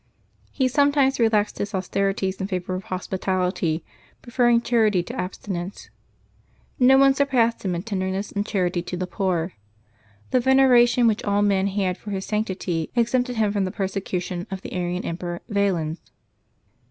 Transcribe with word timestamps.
He 0.51 0.67
some 0.67 0.91
times 0.91 1.19
relaxed 1.19 1.59
his 1.59 1.75
austerities 1.75 2.41
in 2.41 2.47
favor 2.47 2.73
of 2.73 2.85
hospitality, 2.85 3.85
pre 4.23 4.33
ferring 4.33 4.63
charity 4.63 5.03
to 5.03 5.13
abstinence. 5.15 5.91
No 6.79 6.97
one 6.97 7.13
surpassed 7.13 7.63
him 7.63 7.75
in 7.75 7.83
tenderness 7.83 8.31
and 8.31 8.43
charity 8.43 8.81
to 8.81 8.97
the 8.97 9.05
poor. 9.05 9.53
The 10.31 10.39
veneration 10.39 11.05
which 11.05 11.23
all 11.23 11.43
men 11.43 11.67
had 11.67 11.99
for 11.99 12.09
his 12.09 12.25
sanctity 12.25 12.89
exempted 12.95 13.35
him 13.35 13.51
from 13.53 13.63
the 13.63 13.69
per 13.69 13.85
secution 13.87 14.47
of 14.51 14.63
the 14.63 14.73
Arian 14.73 15.05
Emperor 15.05 15.41
Yalens. 15.47 15.99